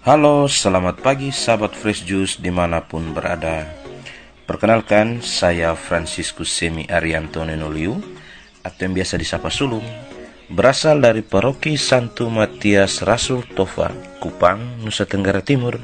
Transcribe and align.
Halo, 0.00 0.48
selamat 0.48 1.04
pagi 1.04 1.28
sahabat 1.28 1.76
Fresh 1.76 2.08
Juice 2.08 2.40
di 2.40 2.48
mana 2.48 2.80
pun 2.80 3.12
berada. 3.12 3.68
Perkenalkan, 4.48 5.20
saya 5.20 5.76
Franciscus 5.76 6.48
Semi 6.56 6.88
Arianto 6.88 7.44
Nenoliu, 7.44 8.00
atau 8.64 8.80
yang 8.80 8.96
biasa 8.96 9.20
disapa 9.20 9.52
Sulung, 9.52 9.84
berasal 10.48 11.04
dari 11.04 11.20
Paroki 11.20 11.76
Santo 11.76 12.32
Matias 12.32 13.04
Rasul 13.04 13.44
Tofa, 13.52 13.92
Kupang, 14.24 14.80
Nusa 14.80 15.04
Tenggara 15.04 15.44
Timur. 15.44 15.76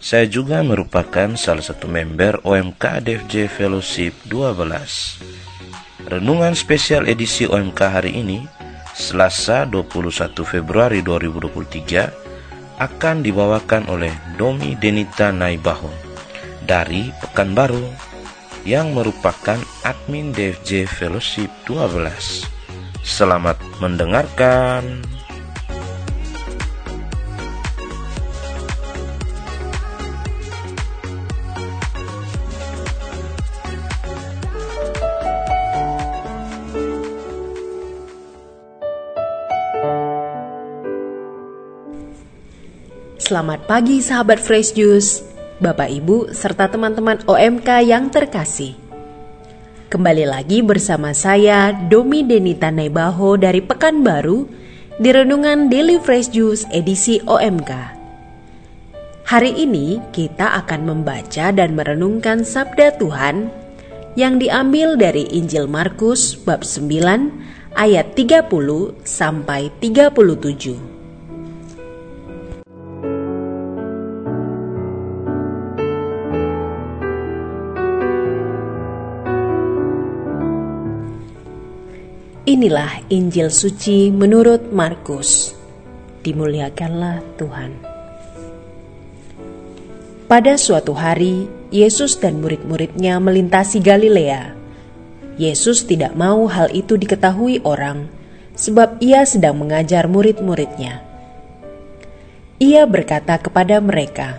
Saya 0.00 0.24
juga 0.24 0.64
merupakan 0.64 1.36
salah 1.36 1.60
satu 1.60 1.92
member 1.92 2.40
OMK 2.40 3.04
DFJ 3.04 3.52
Fellowship 3.52 4.16
12. 4.32 6.08
Renungan 6.08 6.56
spesial 6.56 7.04
edisi 7.04 7.44
OMK 7.44 8.00
hari 8.00 8.16
ini, 8.16 8.48
Selasa 8.96 9.68
21 9.68 10.32
Februari 10.40 11.04
2023, 11.04 12.25
akan 12.76 13.24
dibawakan 13.24 13.88
oleh 13.88 14.12
Domi 14.36 14.76
Denita 14.76 15.32
Naibaho 15.32 15.88
dari 16.68 17.08
Pekanbaru 17.24 17.88
yang 18.68 18.92
merupakan 18.92 19.56
admin 19.86 20.34
DFJ 20.36 20.84
Fellowship 20.90 21.48
12. 21.64 22.44
Selamat 23.06 23.56
mendengarkan. 23.78 25.15
Selamat 43.26 43.66
pagi 43.66 43.98
sahabat 43.98 44.38
Fresh 44.38 44.78
Juice, 44.78 45.18
Bapak 45.58 45.90
Ibu 45.90 46.30
serta 46.30 46.70
teman-teman 46.70 47.18
OMK 47.26 47.82
yang 47.82 48.06
terkasih. 48.06 48.78
Kembali 49.90 50.22
lagi 50.30 50.62
bersama 50.62 51.10
saya 51.10 51.74
Domi 51.74 52.22
Denita 52.22 52.70
Nebaho 52.70 53.34
dari 53.34 53.58
Pekanbaru 53.66 54.46
di 55.02 55.10
Renungan 55.10 55.66
Daily 55.66 55.98
Fresh 55.98 56.30
Juice 56.30 56.70
edisi 56.70 57.18
OMK. 57.18 57.70
Hari 59.26 59.58
ini 59.58 59.98
kita 60.14 60.62
akan 60.62 60.86
membaca 60.86 61.50
dan 61.50 61.74
merenungkan 61.74 62.46
sabda 62.46 62.94
Tuhan 62.94 63.50
yang 64.14 64.38
diambil 64.38 64.94
dari 64.94 65.26
Injil 65.34 65.66
Markus 65.66 66.38
bab 66.38 66.62
9 66.62 67.74
ayat 67.74 68.06
30 68.14 68.46
sampai 69.02 69.74
37. 69.82 70.95
Inilah 82.46 83.02
Injil 83.10 83.50
suci 83.50 84.14
menurut 84.14 84.70
Markus. 84.70 85.50
Dimuliakanlah 86.22 87.18
Tuhan. 87.34 87.74
Pada 90.30 90.54
suatu 90.54 90.94
hari, 90.94 91.50
Yesus 91.74 92.22
dan 92.22 92.38
murid-muridnya 92.38 93.18
melintasi 93.18 93.82
Galilea. 93.82 94.54
Yesus 95.42 95.90
tidak 95.90 96.14
mau 96.14 96.46
hal 96.46 96.70
itu 96.70 96.94
diketahui 96.94 97.66
orang, 97.66 98.06
sebab 98.54 99.02
ia 99.02 99.26
sedang 99.26 99.58
mengajar 99.58 100.06
murid-muridnya. 100.06 101.02
Ia 102.62 102.86
berkata 102.86 103.42
kepada 103.42 103.82
mereka, 103.82 104.38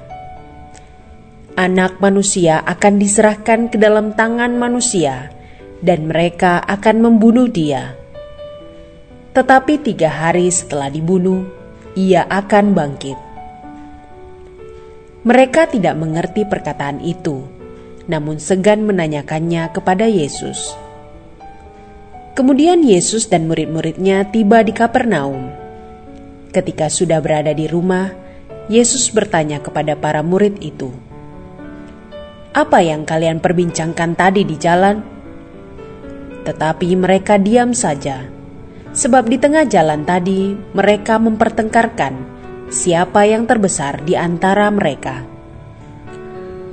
"Anak 1.59 1.99
manusia 1.99 2.63
akan 2.63 3.03
diserahkan 3.03 3.67
ke 3.67 3.75
dalam 3.75 4.15
tangan 4.15 4.55
manusia." 4.55 5.35
dan 5.81 6.09
mereka 6.09 6.61
akan 6.65 7.05
membunuh 7.05 7.49
dia. 7.49 7.96
Tetapi 9.37 9.85
tiga 9.85 10.09
hari 10.09 10.49
setelah 10.49 10.89
dibunuh, 10.89 11.45
ia 11.93 12.25
akan 12.25 12.73
bangkit. 12.73 13.13
Mereka 15.21 15.69
tidak 15.69 15.93
mengerti 15.93 16.41
perkataan 16.41 17.05
itu, 17.05 17.45
namun 18.09 18.41
segan 18.41 18.81
menanyakannya 18.89 19.69
kepada 19.69 20.09
Yesus. 20.09 20.73
Kemudian 22.33 22.81
Yesus 22.81 23.29
dan 23.29 23.45
murid-muridnya 23.45 24.25
tiba 24.33 24.65
di 24.65 24.73
Kapernaum. 24.73 25.53
Ketika 26.49 26.89
sudah 26.89 27.21
berada 27.21 27.53
di 27.53 27.69
rumah, 27.69 28.09
Yesus 28.73 29.13
bertanya 29.13 29.61
kepada 29.61 29.93
para 29.93 30.25
murid 30.25 30.57
itu, 30.65 30.89
"Apa 32.57 32.81
yang 32.81 33.05
kalian 33.05 33.37
perbincangkan 33.37 34.17
tadi 34.17 34.41
di 34.41 34.57
jalan?" 34.57 34.97
tetapi 36.47 36.95
mereka 36.95 37.35
diam 37.35 37.75
saja, 37.75 38.36
sebab 38.97 39.29
di 39.29 39.37
tengah 39.37 39.69
jalan 39.69 40.01
tadi 40.09 40.57
mereka 40.73 41.21
mempertengkarkan 41.21 42.17
siapa 42.73 43.29
yang 43.29 43.45
terbesar 43.45 44.01
di 44.01 44.17
antara 44.17 44.73
mereka. 44.73 45.21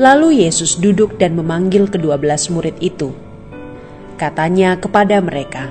Lalu 0.01 0.43
Yesus 0.43 0.81
duduk 0.81 1.21
dan 1.21 1.37
memanggil 1.37 1.87
kedua 1.87 2.17
belas 2.17 2.49
murid 2.49 2.81
itu. 2.81 3.13
Katanya 4.17 4.81
kepada 4.81 5.21
mereka, 5.21 5.71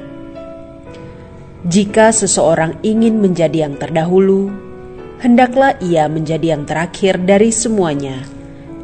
"Jika 1.66 2.14
seseorang 2.14 2.80
ingin 2.86 3.20
menjadi 3.20 3.68
yang 3.68 3.76
terdahulu, 3.76 4.54
hendaklah 5.20 5.76
ia 5.82 6.08
menjadi 6.08 6.56
yang 6.56 6.64
terakhir 6.70 7.20
dari 7.20 7.52
semuanya 7.52 8.24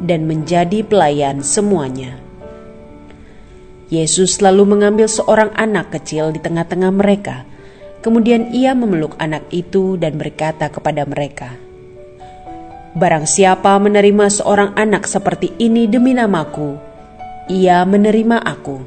dan 0.02 0.26
menjadi 0.26 0.84
pelayan 0.84 1.40
semuanya." 1.40 2.18
Yesus 3.88 4.44
lalu 4.44 4.76
mengambil 4.76 5.08
seorang 5.08 5.50
anak 5.56 5.88
kecil 5.94 6.36
di 6.36 6.40
tengah-tengah 6.42 6.92
mereka. 6.92 7.48
Kemudian 8.00 8.48
ia 8.56 8.72
memeluk 8.72 9.16
anak 9.20 9.44
itu 9.52 10.00
dan 10.00 10.16
berkata 10.16 10.72
kepada 10.72 11.04
mereka, 11.04 11.52
Barang 12.90 13.22
siapa 13.22 13.78
menerima 13.78 14.26
seorang 14.32 14.74
anak 14.74 15.06
seperti 15.06 15.54
ini 15.62 15.86
demi 15.86 16.10
namaku, 16.10 16.74
ia 17.46 17.86
menerima 17.86 18.42
aku. 18.42 18.82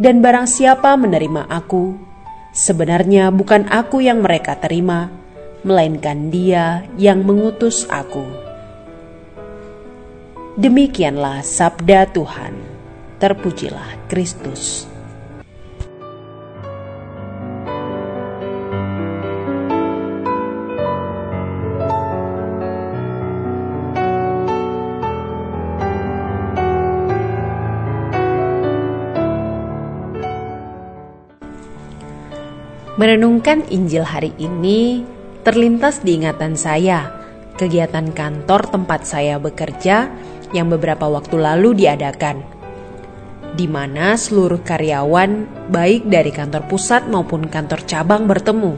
Dan 0.00 0.18
barang 0.18 0.50
siapa 0.50 0.98
menerima 0.98 1.46
aku, 1.46 1.94
sebenarnya 2.50 3.30
bukan 3.30 3.70
aku 3.70 4.02
yang 4.02 4.24
mereka 4.24 4.58
terima, 4.58 5.14
melainkan 5.62 6.32
dia 6.32 6.86
yang 6.98 7.22
mengutus 7.22 7.86
aku. 7.86 8.26
Demikianlah 10.58 11.46
sabda 11.46 12.10
Tuhan. 12.10 12.58
Terpujilah 13.22 14.10
Kristus. 14.10 14.87
Merenungkan 32.98 33.62
Injil 33.70 34.02
hari 34.02 34.34
ini 34.42 35.06
terlintas 35.46 36.02
di 36.02 36.18
ingatan 36.18 36.58
saya 36.58 37.14
kegiatan 37.54 38.10
kantor 38.10 38.74
tempat 38.74 39.06
saya 39.06 39.38
bekerja 39.38 40.10
yang 40.50 40.66
beberapa 40.66 41.06
waktu 41.06 41.38
lalu 41.38 41.78
diadakan 41.78 42.42
di 43.54 43.70
mana 43.70 44.18
seluruh 44.18 44.66
karyawan, 44.66 45.46
baik 45.70 46.10
dari 46.10 46.34
kantor 46.34 46.66
pusat 46.66 47.06
maupun 47.06 47.46
kantor 47.46 47.86
cabang, 47.86 48.26
bertemu. 48.26 48.74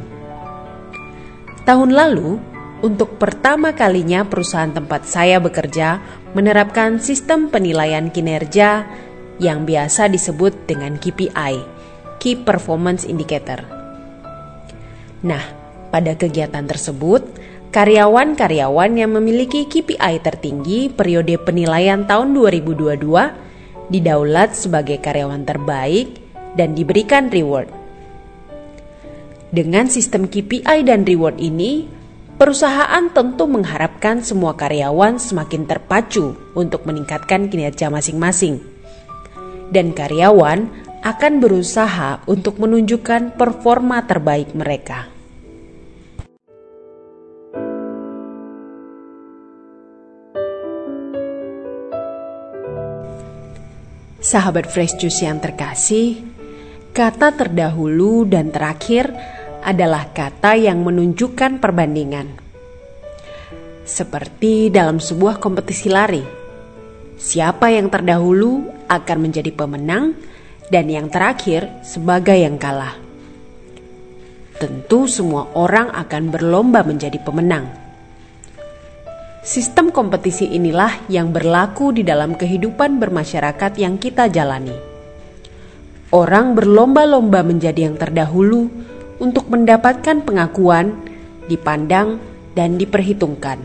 Tahun 1.64 1.90
lalu, 1.92 2.40
untuk 2.80 3.16
pertama 3.20 3.72
kalinya 3.72 4.24
perusahaan 4.24 4.72
tempat 4.72 5.04
saya 5.04 5.36
bekerja 5.36 6.00
menerapkan 6.32 6.96
sistem 7.00 7.48
penilaian 7.48 8.08
kinerja 8.08 8.84
yang 9.36 9.68
biasa 9.68 10.08
disebut 10.08 10.68
dengan 10.68 10.96
KPI, 10.96 11.60
Key 12.20 12.40
Performance 12.40 13.04
Indicator. 13.04 13.79
Nah, 15.20 15.44
pada 15.92 16.16
kegiatan 16.16 16.64
tersebut, 16.64 17.26
karyawan-karyawan 17.74 18.96
yang 18.96 19.12
memiliki 19.14 19.68
KPI 19.68 20.24
tertinggi 20.24 20.88
periode 20.88 21.36
penilaian 21.42 22.08
tahun 22.08 22.32
2022 22.32 23.04
didaulat 23.90 24.54
sebagai 24.54 25.02
karyawan 25.02 25.42
terbaik, 25.42 26.30
dan 26.54 26.74
diberikan 26.74 27.30
reward. 27.30 27.70
Dengan 29.50 29.90
sistem 29.90 30.30
KPI 30.30 30.86
dan 30.86 31.02
reward 31.02 31.42
ini, 31.42 31.90
perusahaan 32.38 33.10
tentu 33.10 33.50
mengharapkan 33.50 34.22
semua 34.22 34.54
karyawan 34.54 35.18
semakin 35.18 35.66
terpacu 35.66 36.38
untuk 36.54 36.86
meningkatkan 36.86 37.50
kinerja 37.50 37.90
masing-masing. 37.90 38.62
Dan 39.70 39.94
karyawan 39.94 40.70
akan 41.00 41.40
berusaha 41.40 42.20
untuk 42.28 42.60
menunjukkan 42.60 43.32
performa 43.40 44.04
terbaik 44.04 44.52
mereka. 44.52 45.08
Sahabat 54.20 54.68
Fresh 54.68 55.00
Juice 55.00 55.24
yang 55.24 55.40
terkasih, 55.40 56.20
kata 56.92 57.32
terdahulu 57.32 58.28
dan 58.28 58.52
terakhir 58.52 59.08
adalah 59.64 60.12
kata 60.12 60.60
yang 60.60 60.84
menunjukkan 60.84 61.56
perbandingan. 61.56 62.28
Seperti 63.88 64.68
dalam 64.68 65.00
sebuah 65.00 65.40
kompetisi 65.40 65.88
lari, 65.88 66.20
siapa 67.16 67.72
yang 67.72 67.88
terdahulu 67.88 68.84
akan 68.92 69.18
menjadi 69.18 69.48
pemenang 69.56 70.12
dan 70.70 70.86
yang 70.86 71.10
terakhir 71.10 71.66
sebagai 71.82 72.38
yang 72.38 72.56
kalah. 72.56 72.94
Tentu 74.56 75.10
semua 75.10 75.50
orang 75.58 75.90
akan 75.90 76.30
berlomba 76.30 76.86
menjadi 76.86 77.18
pemenang. 77.20 77.66
Sistem 79.40 79.90
kompetisi 79.90 80.46
inilah 80.46 81.10
yang 81.10 81.34
berlaku 81.34 81.96
di 81.96 82.06
dalam 82.06 82.36
kehidupan 82.38 83.02
bermasyarakat 83.02 83.72
yang 83.80 83.98
kita 83.98 84.30
jalani. 84.30 84.76
Orang 86.12 86.54
berlomba-lomba 86.54 87.40
menjadi 87.40 87.88
yang 87.88 87.96
terdahulu 87.96 88.68
untuk 89.16 89.48
mendapatkan 89.48 90.22
pengakuan, 90.22 90.92
dipandang, 91.48 92.20
dan 92.52 92.76
diperhitungkan. 92.76 93.62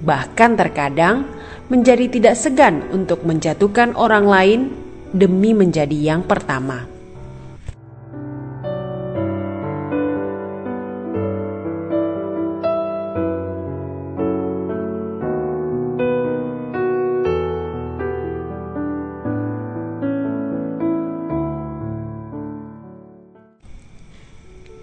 Bahkan 0.00 0.50
terkadang 0.56 1.28
menjadi 1.68 2.08
tidak 2.08 2.34
segan 2.38 2.86
untuk 2.94 3.26
menjatuhkan 3.28 3.92
orang 3.98 4.24
lain 4.24 4.60
demi 5.14 5.54
menjadi 5.54 5.94
yang 5.94 6.22
pertama. 6.26 6.96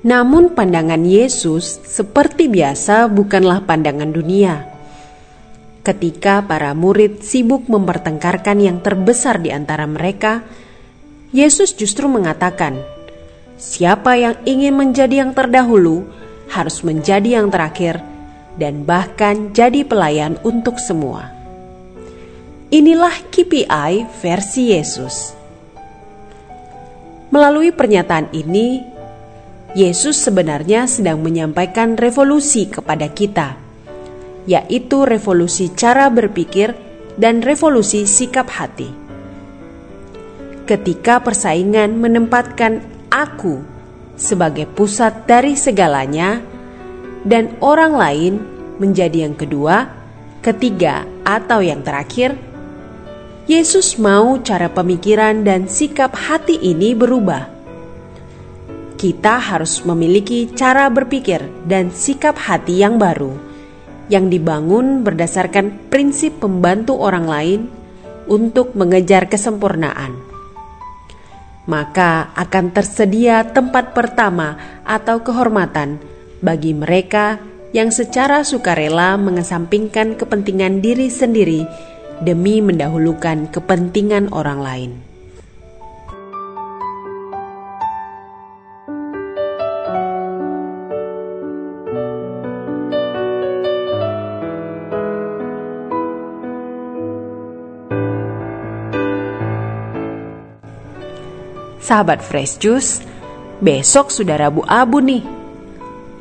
Namun, 0.03 0.51
pandangan 0.51 0.99
Yesus 1.07 1.79
seperti 1.87 2.51
biasa 2.51 3.07
bukanlah 3.07 3.63
pandangan 3.63 4.11
dunia. 4.11 4.72
Ketika 5.83 6.47
para 6.47 6.71
murid 6.71 7.19
sibuk 7.27 7.67
mempertengkarkan 7.67 8.55
yang 8.63 8.79
terbesar 8.79 9.43
di 9.43 9.51
antara 9.51 9.83
mereka, 9.83 10.39
Yesus 11.35 11.75
justru 11.75 12.07
mengatakan, 12.07 12.79
"Siapa 13.59 14.15
yang 14.15 14.39
ingin 14.47 14.79
menjadi 14.79 15.27
yang 15.27 15.35
terdahulu 15.35 16.07
harus 16.55 16.87
menjadi 16.87 17.43
yang 17.43 17.51
terakhir, 17.51 17.99
dan 18.55 18.87
bahkan 18.87 19.51
jadi 19.51 19.83
pelayan 19.83 20.39
untuk 20.47 20.79
semua." 20.79 21.35
Inilah 22.71 23.19
KPI 23.27 24.07
versi 24.23 24.71
Yesus. 24.71 25.35
Melalui 27.27 27.75
pernyataan 27.75 28.31
ini, 28.31 28.79
Yesus 29.75 30.15
sebenarnya 30.15 30.87
sedang 30.87 31.19
menyampaikan 31.19 31.99
revolusi 31.99 32.71
kepada 32.71 33.09
kita, 33.11 33.62
yaitu 34.49 35.07
revolusi 35.07 35.71
cara 35.71 36.11
berpikir 36.11 36.75
dan 37.15 37.43
revolusi 37.45 38.03
sikap 38.09 38.49
hati. 38.49 38.91
Ketika 40.63 41.19
persaingan 41.19 41.99
menempatkan 41.99 42.81
aku 43.11 43.61
sebagai 44.15 44.67
pusat 44.69 45.27
dari 45.27 45.59
segalanya, 45.59 46.39
dan 47.23 47.55
orang 47.63 47.93
lain 47.95 48.33
menjadi 48.79 49.27
yang 49.27 49.35
kedua, 49.35 49.87
ketiga, 50.43 51.07
atau 51.23 51.63
yang 51.63 51.83
terakhir, 51.83 52.35
Yesus 53.47 53.99
mau 53.99 54.39
cara 54.39 54.71
pemikiran 54.71 55.43
dan 55.43 55.67
sikap 55.67 56.15
hati 56.15 56.55
ini 56.63 56.95
berubah 56.95 57.53
kita 59.03 59.35
harus 59.35 59.83
memiliki 59.83 60.47
cara 60.55 60.87
berpikir 60.87 61.43
dan 61.67 61.91
sikap 61.91 62.39
hati 62.39 62.79
yang 62.79 62.95
baru, 62.95 63.35
yang 64.13 64.29
dibangun 64.29 65.01
berdasarkan 65.01 65.89
prinsip 65.89 66.37
membantu 66.37 67.01
orang 67.01 67.25
lain 67.25 67.61
untuk 68.29 68.77
mengejar 68.77 69.25
kesempurnaan. 69.25 70.13
Maka 71.65 72.29
akan 72.37 72.69
tersedia 72.69 73.41
tempat 73.49 73.97
pertama 73.97 74.61
atau 74.85 75.25
kehormatan 75.25 75.97
bagi 76.45 76.77
mereka 76.77 77.41
yang 77.73 77.89
secara 77.89 78.45
sukarela 78.45 79.17
mengesampingkan 79.17 80.13
kepentingan 80.13 80.85
diri 80.85 81.09
sendiri 81.09 81.65
demi 82.21 82.61
mendahulukan 82.61 83.49
kepentingan 83.49 84.29
orang 84.29 84.59
lain. 84.61 85.12
Sahabat 101.83 102.23
Fresh 102.23 102.63
Juice, 102.63 103.03
besok 103.59 104.07
sudah 104.07 104.39
Rabu 104.39 104.63
Abu 104.63 105.03
nih. 105.03 105.19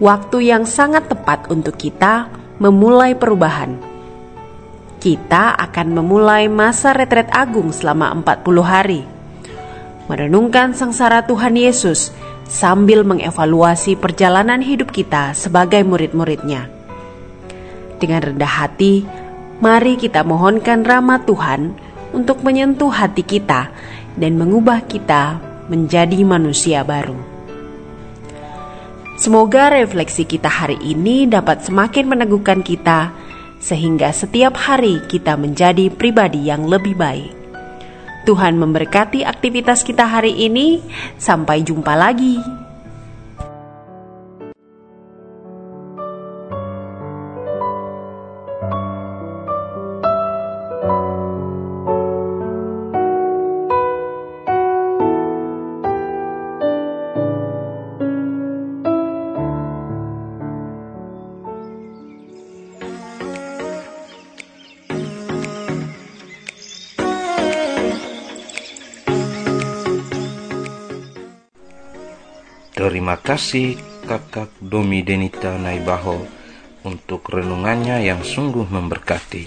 Waktu 0.02 0.50
yang 0.50 0.66
sangat 0.66 1.06
tepat 1.06 1.46
untuk 1.54 1.78
kita 1.78 2.26
memulai 2.58 3.14
perubahan. 3.14 3.78
Kita 4.98 5.54
akan 5.54 5.86
memulai 5.94 6.50
masa 6.50 6.90
retret 6.90 7.30
agung 7.30 7.70
selama 7.70 8.10
40 8.10 8.42
hari. 8.66 9.06
Merenungkan 10.10 10.74
sengsara 10.74 11.22
Tuhan 11.30 11.54
Yesus 11.54 12.10
sambil 12.50 13.06
mengevaluasi 13.06 13.94
perjalanan 13.94 14.58
hidup 14.58 14.90
kita 14.90 15.30
sebagai 15.30 15.86
murid-muridnya. 15.86 16.66
Dengan 18.02 18.34
rendah 18.34 18.66
hati, 18.66 19.06
mari 19.62 19.94
kita 19.94 20.26
mohonkan 20.26 20.82
rahmat 20.82 21.22
Tuhan 21.22 21.78
untuk 22.10 22.42
menyentuh 22.42 22.90
hati 22.90 23.22
kita 23.22 23.70
dan 24.18 24.34
mengubah 24.34 24.82
kita 24.90 25.51
menjadi 25.72 26.20
manusia 26.28 26.84
baru. 26.84 27.16
Semoga 29.16 29.72
refleksi 29.72 30.28
kita 30.28 30.52
hari 30.52 30.76
ini 30.84 31.24
dapat 31.24 31.64
semakin 31.64 32.12
meneguhkan 32.12 32.60
kita, 32.60 33.16
sehingga 33.56 34.12
setiap 34.12 34.52
hari 34.52 35.00
kita 35.08 35.40
menjadi 35.40 35.88
pribadi 35.88 36.52
yang 36.52 36.68
lebih 36.68 36.92
baik. 36.92 37.32
Tuhan 38.28 38.54
memberkati 38.54 39.24
aktivitas 39.26 39.82
kita 39.82 40.06
hari 40.06 40.46
ini. 40.46 40.82
Sampai 41.18 41.66
jumpa 41.66 41.94
lagi. 41.98 42.61
Terima 72.82 73.14
kasih 73.14 73.78
kakak 74.10 74.58
Domi 74.58 75.06
Denita 75.06 75.54
Naibaho 75.54 76.18
untuk 76.82 77.30
renungannya 77.30 78.02
yang 78.02 78.26
sungguh 78.26 78.66
memberkati. 78.66 79.46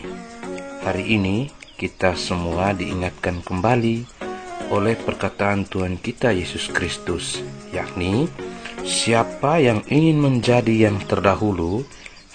Hari 0.87 1.03
ini 1.03 1.51
kita 1.75 2.15
semua 2.15 2.71
diingatkan 2.71 3.43
kembali 3.43 4.07
oleh 4.71 4.95
perkataan 4.95 5.67
Tuhan 5.67 5.99
kita 5.99 6.31
Yesus 6.31 6.71
Kristus, 6.71 7.43
yakni 7.75 8.31
siapa 8.87 9.59
yang 9.59 9.83
ingin 9.91 10.15
menjadi 10.15 10.87
yang 10.87 11.03
terdahulu 11.03 11.83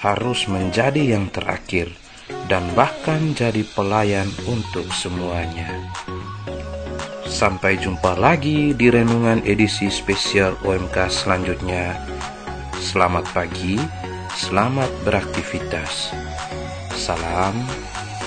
harus 0.05 0.53
menjadi 0.53 1.17
yang 1.17 1.33
terakhir 1.33 1.89
dan 2.45 2.77
bahkan 2.77 3.33
jadi 3.33 3.65
pelayan 3.73 4.29
untuk 4.45 4.85
semuanya. 4.93 5.81
Sampai 7.31 7.79
jumpa 7.79 8.19
lagi 8.19 8.75
di 8.75 8.91
renungan 8.91 9.47
edisi 9.47 9.87
spesial 9.87 10.59
OMK 10.67 11.07
selanjutnya. 11.07 11.95
Selamat 12.83 13.23
pagi, 13.31 13.79
selamat 14.35 14.91
beraktivitas. 15.07 16.11
Salam 16.91 17.55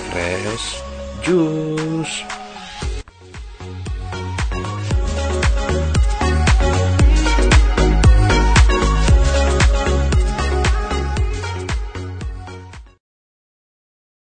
fresh 0.08 0.80
juice. 1.20 2.43